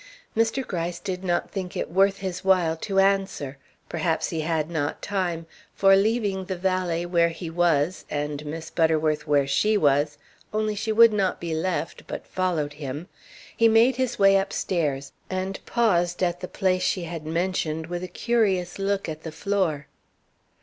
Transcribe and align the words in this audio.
Mr. 0.35 0.65
Gryce 0.65 0.97
did 0.99 1.23
not 1.23 1.51
think 1.51 1.77
it 1.77 1.91
worth 1.91 2.17
his 2.17 2.43
while 2.43 2.75
to 2.77 2.97
answer. 2.97 3.59
Perhaps 3.87 4.31
he 4.31 4.41
had 4.41 4.67
not 4.67 4.99
time; 4.99 5.45
for 5.75 5.95
leaving 5.95 6.45
the 6.45 6.55
valet 6.57 7.05
where 7.05 7.29
he 7.29 7.51
was, 7.51 8.03
and 8.09 8.43
Miss 8.43 8.71
Butterworth 8.71 9.27
where 9.27 9.45
she 9.45 9.77
was 9.77 10.17
(only 10.51 10.73
she 10.73 10.91
would 10.91 11.13
not 11.13 11.39
be 11.39 11.53
left, 11.53 12.07
but 12.07 12.25
followed 12.25 12.73
him), 12.73 13.09
he 13.55 13.67
made 13.67 13.97
his 13.97 14.17
way 14.17 14.37
upstairs, 14.37 15.11
and 15.29 15.63
paused 15.67 16.23
at 16.23 16.39
the 16.39 16.47
place 16.47 16.81
she 16.81 17.03
had 17.03 17.23
mentioned, 17.27 17.85
with 17.85 18.03
a 18.03 18.07
curious 18.07 18.79
look 18.79 19.07
at 19.07 19.21
the 19.21 19.31
floor. 19.31 19.85